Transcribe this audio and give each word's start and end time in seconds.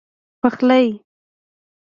پخلی 0.41 0.83